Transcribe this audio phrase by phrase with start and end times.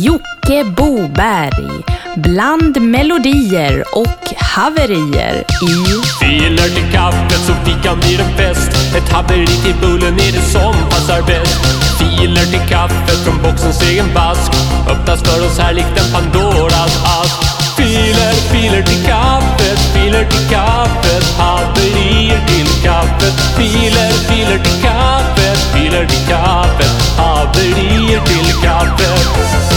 [0.00, 1.82] Jocke Boberg.
[2.16, 5.74] Bland melodier och haverier i
[6.20, 10.74] Filer till kaffet så fikan blir en fest Ett haveri till bullen är det som
[10.90, 11.60] passar bäst.
[11.98, 14.52] Filer till kaffet från boxens egen vask
[14.88, 17.62] Öppnas för oss här likt en Pandoras ask.
[17.76, 21.24] Filer, filer till kaffet, filer till kaffet.
[21.38, 23.34] Haverier till kaffet.
[23.56, 27.16] Filer, filer till kaffet, filer till kaffet.
[27.18, 29.71] Haverier till kaffet.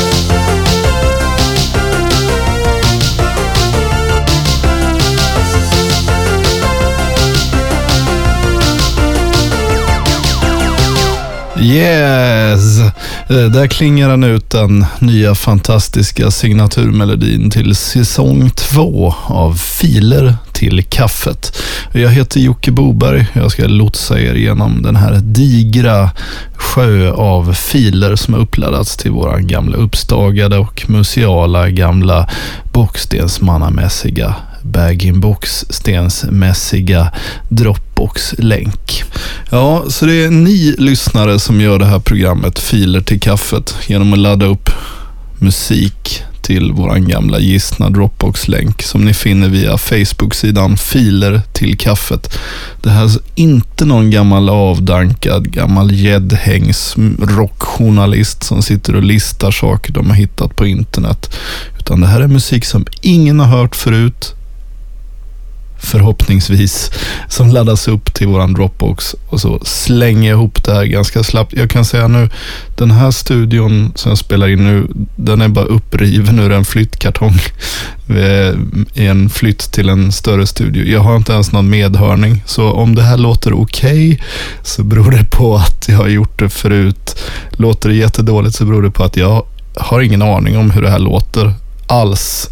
[11.60, 12.80] Yes!
[13.30, 20.84] Eh, där klingar han ut den nya fantastiska signaturmelodin till säsong två av Filer till
[20.84, 21.62] kaffet.
[21.92, 23.28] Jag heter Jocke Boberg.
[23.34, 26.10] Jag ska lotsa er genom den här digra
[26.56, 32.30] sjö av filer som har uppladdats till våra gamla uppstagade och museala gamla
[32.74, 37.12] bockstensmannamässiga bag-in-box-stensmässiga
[37.50, 39.04] Dropbox-länk.
[39.50, 44.14] Ja, så det är ni lyssnare som gör det här programmet Filer till kaffet genom
[44.14, 44.70] att ladda upp
[45.40, 52.38] musik till vår gamla gissna Dropbox-länk som ni finner via Facebook-sidan Filer till kaffet.
[52.84, 59.94] Det här är inte någon gammal avdankad gammal gäddhängs rockjournalist som sitter och listar saker
[59.94, 61.38] de har hittat på internet.
[61.80, 64.35] Utan det här är musik som ingen har hört förut
[65.86, 66.92] förhoppningsvis,
[67.30, 71.54] som laddas upp till våran Dropbox och så slänger jag ihop det här ganska slappt.
[71.54, 72.30] Jag kan säga nu,
[72.76, 77.36] den här studion som jag spelar in nu, den är bara uppriven ur en flyttkartong
[78.08, 78.12] i
[78.98, 80.86] eh, en flytt till en större studio.
[80.86, 84.26] Jag har inte ens någon medhörning, så om det här låter okej okay,
[84.64, 87.24] så beror det på att jag har gjort det förut.
[87.52, 90.90] Låter det jättedåligt så beror det på att jag har ingen aning om hur det
[90.90, 91.54] här låter
[91.88, 92.50] alls.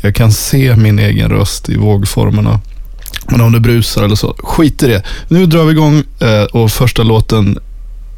[0.00, 2.60] Jag kan se min egen röst i vågformerna.
[3.28, 5.02] Men om det brusar eller så, skit i det.
[5.28, 7.58] Nu drar vi igång eh, och första låten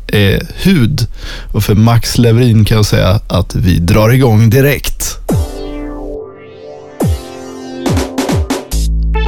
[0.06, 1.06] är Hud.
[1.52, 5.18] Och för Max Leverin kan jag säga att vi drar igång direkt.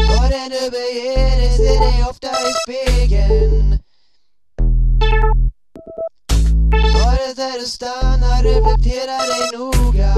[0.08, 3.80] Bara där beger dig, dig ofta i spegeln
[7.60, 10.14] du stannar, reflektera dig noga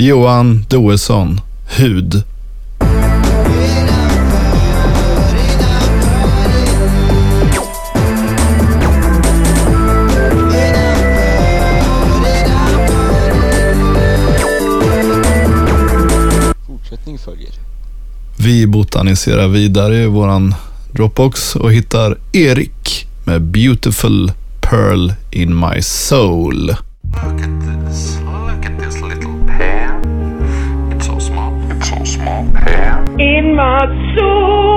[0.00, 1.42] Johan Doesson,
[1.76, 2.24] Hud.
[18.44, 20.54] Vi botaniserar vidare i våran
[20.92, 26.66] Dropbox och hittar Erik med Beautiful Pearl in My Soul.
[26.66, 26.76] Look
[27.16, 28.18] at this.
[28.20, 30.00] Look at this little pear.
[30.96, 31.52] It's so small.
[31.70, 32.46] It's so small.
[32.64, 33.04] Pear.
[33.18, 34.70] in my soul.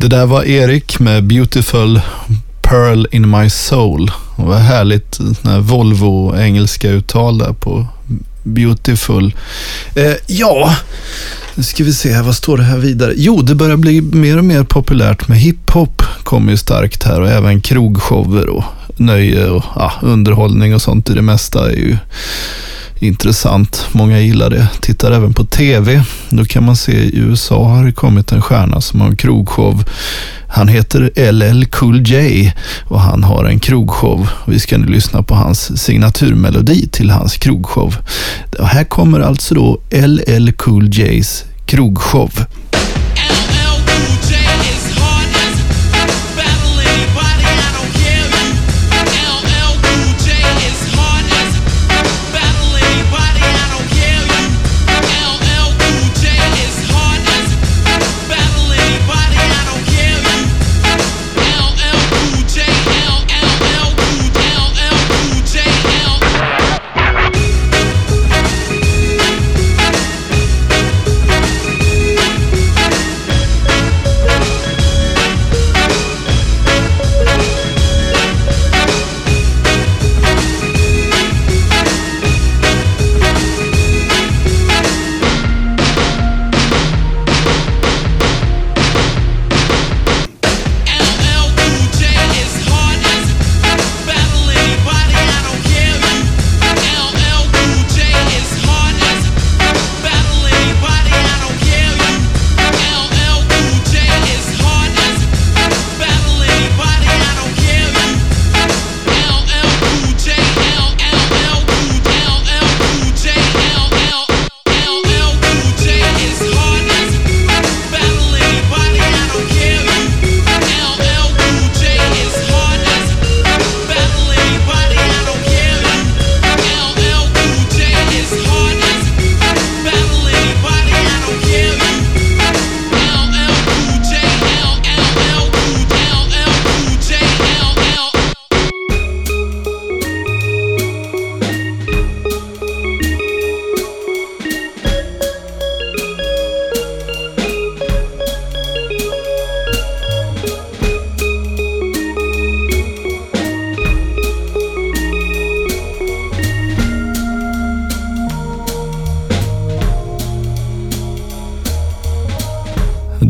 [0.00, 2.00] Det där var Erik med Beautiful
[2.62, 4.10] Pearl in My Soul.
[4.36, 7.86] Det var härligt, sån här Volvo-engelska uttal där på
[8.42, 9.34] Beautiful.
[9.94, 10.76] Eh, ja,
[11.54, 13.12] nu ska vi se här, vad står det här vidare?
[13.16, 16.02] Jo, det börjar bli mer och mer populärt med hiphop.
[16.22, 18.64] Kommer ju starkt här och även krogshower och
[18.96, 21.96] nöje och ja, underhållning och sånt i det mesta är ju
[23.02, 23.86] intressant.
[23.92, 24.68] Många gillar det.
[24.80, 26.04] Tittar även på tv.
[26.30, 29.84] Då kan man se i USA har det kommit en stjärna som har en krogshow.
[30.48, 32.52] Han heter LL Cool J
[32.84, 34.28] och han har en krogshow.
[34.46, 37.96] Vi ska nu lyssna på hans signaturmelodi till hans krogshow.
[38.58, 42.30] Och här kommer alltså då LL Cool J's krogshow.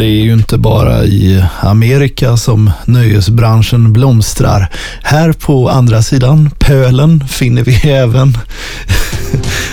[0.01, 4.69] Det är ju inte bara i Amerika som nöjesbranschen blomstrar.
[5.03, 8.39] Här på andra sidan pölen finner vi även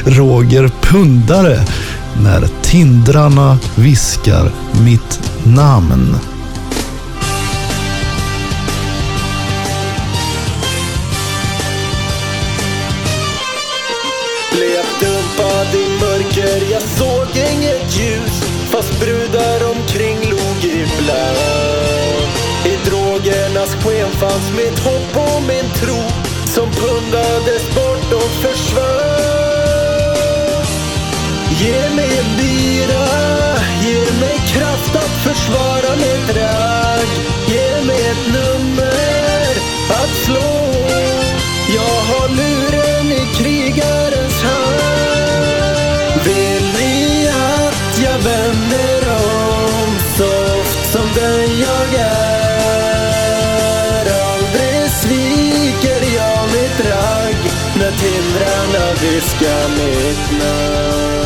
[0.05, 1.59] Roger Pundare
[2.23, 4.51] när tindrarna viskar
[4.83, 6.15] mitt namn.
[18.77, 21.37] Fast brudar omkring log ibland
[22.65, 26.01] I drogernas sken fanns mitt hopp och min tro
[26.45, 28.97] Som pundades bort och försvann.
[31.59, 33.07] Ge mig en bira,
[33.81, 37.07] ge mig kraft att försvara mitt drag.
[37.47, 39.49] Ge mig ett nummer
[39.89, 40.73] att slå.
[41.75, 44.76] Jag har luren i krigarens hand.
[50.97, 52.85] Som den jag är
[54.33, 57.37] Aldrig sviker jag mitt ragg
[57.75, 61.17] när timrarna viskar mitt namn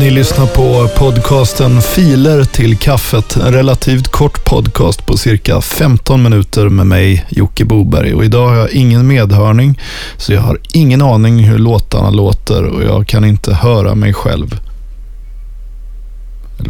[0.00, 3.36] Ni lyssnar på podcasten Filer till kaffet.
[3.36, 8.14] En relativt kort podcast på cirka 15 minuter med mig, Jocke Boberg.
[8.14, 9.80] Och idag har jag ingen medhörning,
[10.16, 14.60] så jag har ingen aning hur låtarna låter och jag kan inte höra mig själv.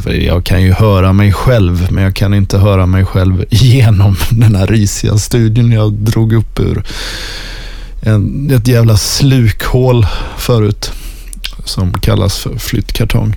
[0.05, 4.55] Jag kan ju höra mig själv, men jag kan inte höra mig själv genom den
[4.55, 6.85] här risiga studion jag drog upp ur
[8.01, 10.07] en, ett jävla slukhål
[10.39, 10.93] förut
[11.65, 13.37] som kallas för flyttkartong.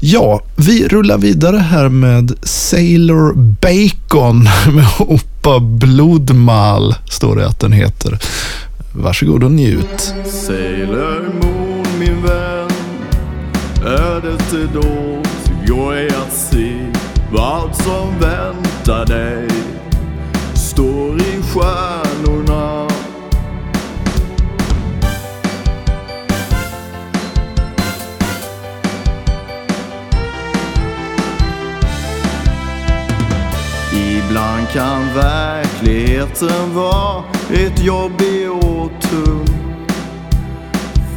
[0.00, 4.42] Ja, vi rullar vidare här med Sailor Bacon
[4.74, 8.18] med Opa Blodmal, står det att den heter.
[8.92, 10.14] Varsågod och njut.
[10.46, 12.70] Sailor Moon min vän
[13.84, 15.22] Ödet är då
[15.66, 16.86] går ej att se
[17.32, 19.48] vad som väntar dig.
[20.54, 22.88] Står i stjärnorna.
[33.94, 39.44] Ibland kan verkligheten vara ett jobb i åtum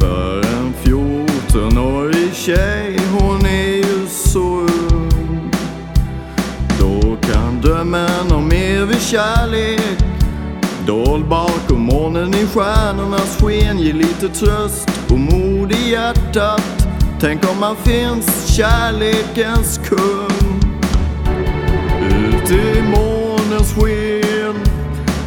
[0.00, 2.95] för en 14-årig tjej,
[9.06, 9.98] kärlek.
[10.86, 16.88] Dold bakom månen i stjärnornas sken Ge lite tröst och mod i hjärtat.
[17.20, 20.60] Tänk om man finns kärlekens kung.
[22.10, 24.54] Ut i månens sken.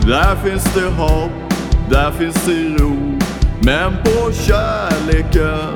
[0.08, 1.54] Där finns det hopp,
[1.90, 3.20] där finns det ro.
[3.62, 5.74] Men på kärleken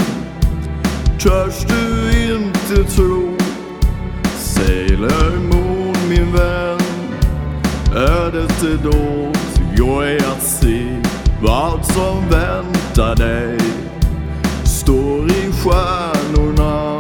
[1.20, 3.38] törs du inte tro.
[4.38, 6.83] Sailor Moon min vän.
[7.96, 11.02] Ödet är då så går att se
[11.42, 13.58] vad som väntar dig
[14.64, 16.98] Står i stjärnorna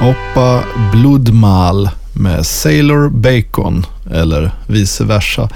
[0.00, 5.48] Oppa Blodmal med Sailor Bacon eller vice versa.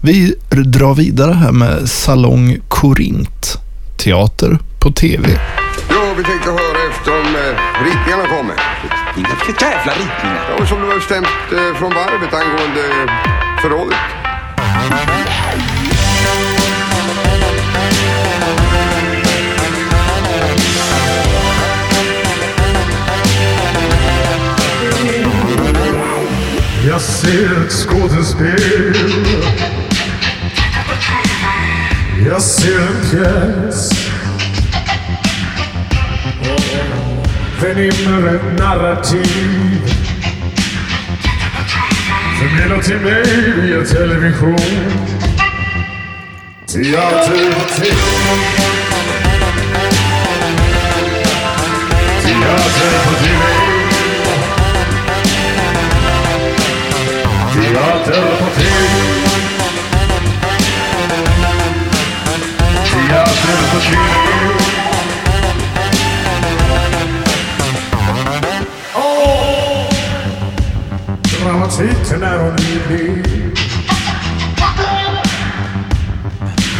[0.00, 3.58] Vi drar vidare här med Salong Korint.
[3.96, 5.28] Teater på TV.
[6.18, 8.56] Vi tänkte höra efter om eh, ritningarna kommer.
[9.46, 10.56] Vilka jävla ritningar?
[10.58, 13.98] Ja, som du har bestämt eh, från varvet angående eh, förrådet.
[26.88, 28.94] Jag ser ett skådespel
[32.26, 33.97] Jag ser en pjäs
[37.58, 39.94] Förnimmer ett narrativ
[42.38, 44.56] Förmedlat till mig via television
[46.66, 47.96] Teater på TV
[52.22, 53.42] Teater på TV
[57.54, 58.78] Teater på TV
[62.84, 64.27] Teater på TV
[71.78, 73.24] Dramatiken är olidlig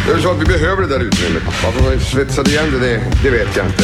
[0.07, 1.43] Det är så att vi behöver det där utrymmet.
[1.63, 3.83] Varför vi svetsade igen det, det, det vet jag inte.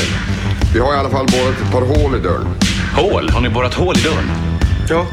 [0.73, 2.47] Vi har i alla fall borrat ett par hål i dörren.
[2.95, 3.29] Hål?
[3.29, 4.31] Har ni borrat hål i dörren?
[4.89, 5.05] Ja,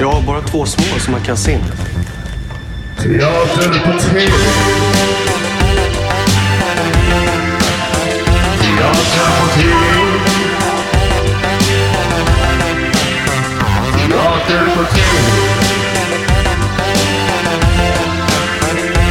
[0.00, 1.60] jag har bara två små som man kan se in.
[2.98, 4.32] Teater på TV
[8.60, 10.01] Teater på TV.
[14.46, 15.06] Teater på TV.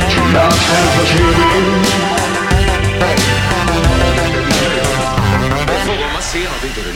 [0.09, 1.35] Teater på TV.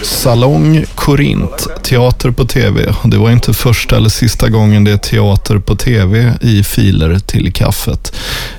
[0.03, 2.95] Salong Korint, teater på tv.
[3.03, 7.53] Det var inte första eller sista gången det är teater på tv i filer till
[7.53, 8.15] kaffet.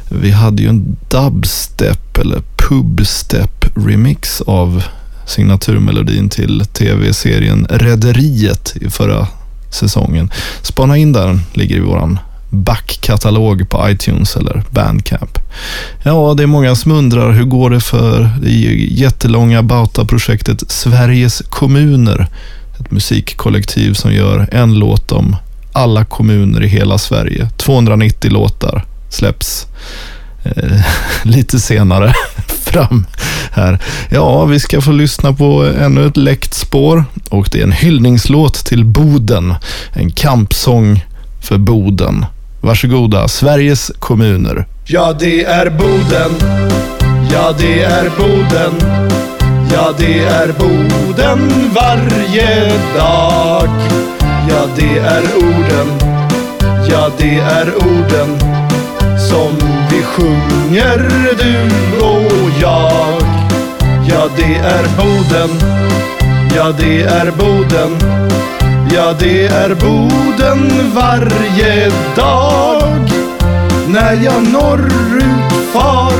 [0.08, 4.82] Vi hade ju en dubstep eller pubstep remix av
[5.26, 9.26] signaturmelodin till tv-serien Rederiet i förra
[9.70, 10.30] säsongen.
[10.62, 12.18] Spana in där, den ligger i våran
[12.50, 15.38] backkatalog på iTunes eller Bandcamp.
[16.02, 22.26] Ja, det är många som undrar hur går det för det jättelånga Bauta-projektet Sveriges kommuner.
[22.80, 25.36] Ett musikkollektiv som gör en låt om
[25.72, 27.48] alla kommuner i hela Sverige.
[27.56, 29.66] 290 låtar släpps
[30.44, 30.80] eh,
[31.22, 32.14] lite senare
[32.46, 33.06] fram
[33.56, 33.78] här.
[34.10, 38.54] Ja, vi ska få lyssna på ännu ett läckt spår och det är en hyllningslåt
[38.54, 39.54] till Boden.
[39.92, 41.04] En kampsång
[41.48, 42.26] för Boden.
[42.60, 44.66] Varsågoda, Sveriges kommuner.
[44.86, 46.30] Ja, det är Boden.
[47.32, 48.72] Ja, det är Boden.
[49.72, 53.68] Ja, det är Boden varje dag.
[54.48, 55.88] Ja, det är orden.
[56.90, 58.38] Ja, det är orden
[59.18, 63.45] som vi sjunger du och jag.
[64.08, 65.50] Ja, det är Boden.
[66.56, 67.98] Ja, det är Boden.
[68.94, 73.10] Ja, det är Boden varje dag.
[73.88, 76.12] När jag norrut far,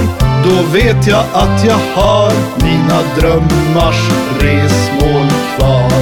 [0.45, 5.27] då vet jag att jag har mina drömmars resmål
[5.57, 5.93] kvar.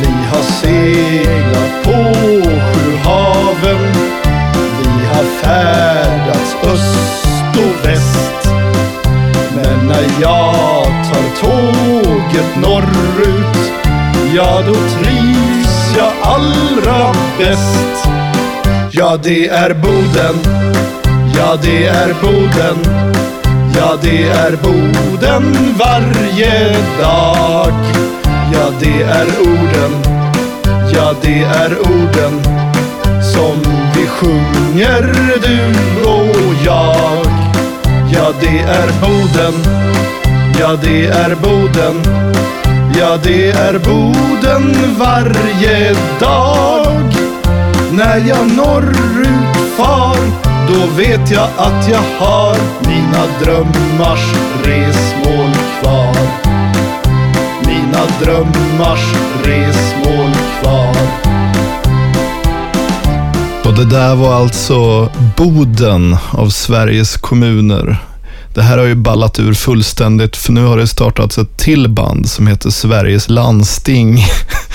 [0.00, 3.92] Vi har seglat på sju haven.
[4.78, 8.59] Vi har färdats öst och väst.
[10.00, 13.72] När jag tar tåget norrut
[14.34, 18.08] Ja, då trivs jag allra bäst.
[18.90, 20.34] Ja, det är Boden
[21.36, 22.76] Ja, det är Boden
[23.76, 27.74] Ja, det är Boden varje dag.
[28.52, 29.92] Ja, det är orden
[30.94, 32.42] Ja, det är orden
[33.22, 37.49] som vi sjunger du och jag.
[38.12, 39.54] Ja, det är Boden.
[40.60, 42.02] Ja, det är Boden.
[42.98, 47.14] Ja, det är Boden varje dag.
[47.92, 50.16] När jag norrut far
[50.68, 55.50] Då vet jag att jag har Mina drömmars resmål
[55.80, 56.16] kvar.
[57.66, 59.14] Mina drömmars
[59.44, 61.29] resmål kvar
[63.80, 67.98] det där var alltså Boden av Sveriges kommuner.
[68.54, 72.28] Det här har ju ballat ur fullständigt för nu har det startats ett till band
[72.28, 74.18] som heter Sveriges landsting.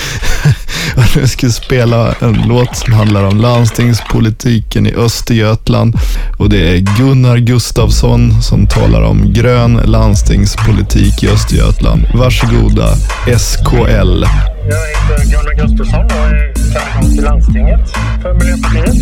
[1.22, 5.96] vi skulle ska spela en låt som handlar om landstingspolitiken i Östergötland.
[6.38, 12.08] Och det är Gunnar Gustafsson som talar om grön landstingspolitik i Östergötland.
[12.14, 12.96] Varsågoda
[13.38, 14.24] SKL.
[14.70, 16.54] Jag heter Gunnar Gustafsson och är
[16.94, 17.90] kandidat till landstinget
[18.22, 18.96] för Miljöpartiet.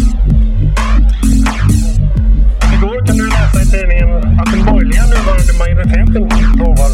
[2.73, 6.23] Igår kunde du läsa i tidningen att den borgerliga nuvarande majoriteten
[6.59, 6.91] lovar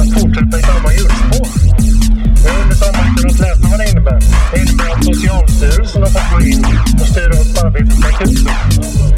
[0.00, 1.77] att fortsätta i samma hjulspår.
[3.18, 4.20] För att läsa vad det innebär.
[4.52, 6.64] Det innebär att Socialstyrelsen har fått gå in
[7.00, 9.08] och styra upp arbetet med akutsjukvård.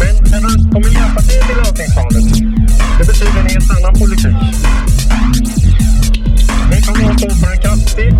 [0.00, 2.24] Men en röst på Miljöpartiet i landstingsvalet,
[2.98, 4.36] det betyder en helt annan politik.
[6.70, 8.10] Vi kommer att stå för en kraftig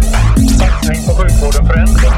[0.58, 2.08] satsning på sjukvården för äldre.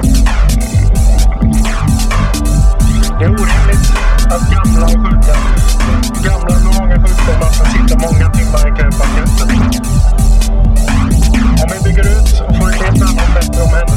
[3.18, 3.86] Det är orimligt
[4.34, 5.34] att gamla och sjuka,
[6.28, 9.04] gamla med många sjukdomar ska sitta många timmar i kö på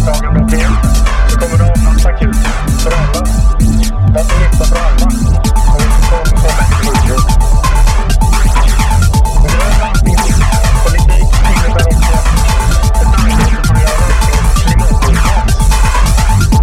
[0.07, 0.69] bättre omhändertagande av det
[1.29, 2.35] så kommer det avlasta akut
[2.79, 3.21] för alla.
[4.13, 7.25] Det är till nytta för alla och vi kommer få bättre sjukvård.
[9.37, 12.13] En grön landstingspolitik innebär också
[13.01, 15.51] ett arbete för att göra landstinget klimatneutralt.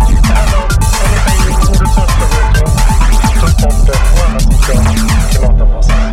[0.08, 0.70] Det handlar om
[1.04, 1.36] energi
[1.70, 2.68] och resursförbrukning,
[3.40, 4.72] transporter och annat som ska
[5.30, 6.04] klimatanpassas.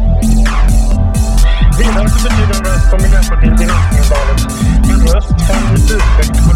[1.77, 4.61] Vidare betyder en röst på Miljöpartiet i landstingsvalet
[4.91, 6.50] en röst för en utbyggd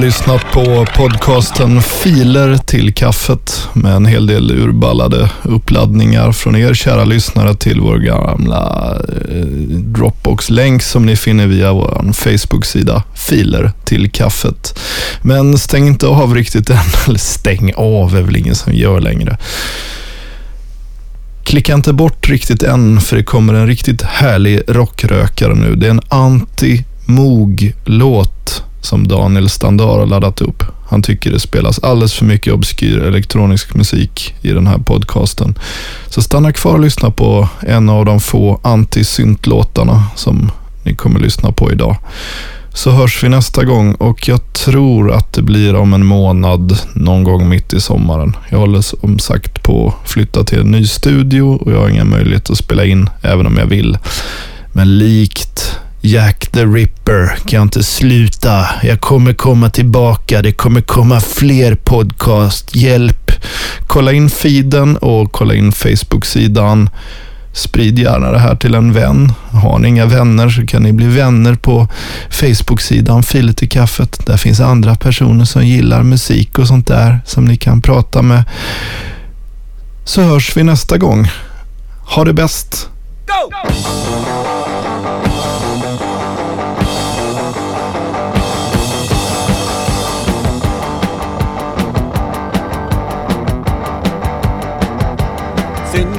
[0.00, 7.04] lyssnat på podcasten Filer till kaffet med en hel del urballade uppladdningar från er kära
[7.04, 8.96] lyssnare till vår gamla
[9.30, 14.78] eh, Dropbox-länk som ni finner via vår Facebook-sida Filer till kaffet.
[15.22, 19.36] Men stäng inte av riktigt än, eller stäng av är väl ingen som gör längre.
[21.44, 25.74] Klicka inte bort riktigt än, för det kommer en riktigt härlig rockrökare nu.
[25.74, 30.62] Det är en anti-mog-låt som Daniel Standar har laddat upp.
[30.88, 35.58] Han tycker det spelas alldeles för mycket obskyr elektronisk musik i den här podcasten.
[36.08, 40.50] Så stanna kvar och lyssna på en av de få antisyntlåtarna som
[40.82, 41.96] ni kommer lyssna på idag.
[42.74, 47.24] Så hörs vi nästa gång och jag tror att det blir om en månad någon
[47.24, 48.36] gång mitt i sommaren.
[48.50, 52.10] Jag håller som sagt på att flytta till en ny studio och jag har ingen
[52.10, 53.98] möjlighet att spela in även om jag vill.
[54.72, 58.66] Men likt Jack the Ripper kan jag inte sluta.
[58.82, 60.42] Jag kommer komma tillbaka.
[60.42, 62.76] Det kommer komma fler podcast.
[62.76, 63.32] Hjälp!
[63.86, 66.90] Kolla in feeden och kolla in Facebook-sidan.
[67.52, 69.32] Sprid gärna det här till en vän.
[69.50, 71.88] Har ni inga vänner så kan ni bli vänner på
[72.30, 74.26] Facebook-sidan Filet i kaffet.
[74.26, 78.44] Där finns andra personer som gillar musik och sånt där som ni kan prata med.
[80.04, 81.28] Så hörs vi nästa gång.
[82.04, 82.88] Ha det bäst!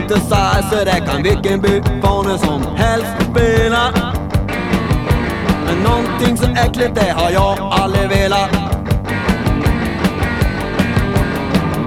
[0.09, 3.93] Synthesizer, det kan vilken byfåne som helst spela.
[5.65, 8.49] Men någonting så äckligt, det har jag aldrig velat.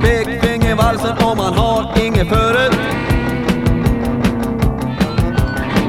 [0.02, 2.78] Pekfingervalsen om man har inget förut.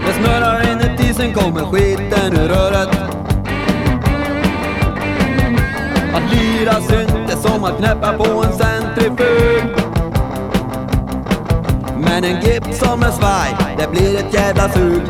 [0.07, 2.89] Det snurrar inuti, sen kommer skiten ur röret.
[6.13, 9.82] Att lira synt är som att knäppa på en centrifug.
[12.13, 15.01] Men en gips som en svaj, det blir ett jävla sug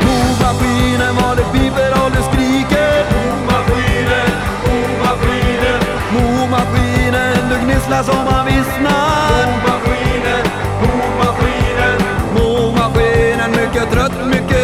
[0.00, 4.30] Bomaskinen vad det piper och det skriker Bomaskinen,
[4.64, 5.80] bomaskinen.
[6.12, 10.44] Bomaskinen, du gnisslar som man vissnar Bomaskinen,
[10.80, 11.98] bomaskinen.
[12.34, 14.57] Bomaskinen, mycket trött, mycket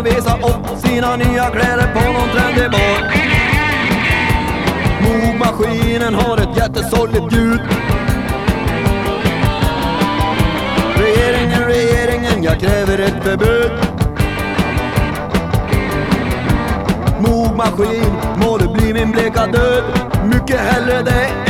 [0.00, 3.00] och visa upp sina nya kläder på någon trendig bar.
[5.02, 7.60] Mogmaskinen har ett jättesorgligt ljud.
[10.96, 13.70] Regeringen, regeringen, jag kräver ett förbud.
[17.18, 19.84] Mogmaskin, må du bli min bleka död.
[20.24, 21.49] Mycket hellre det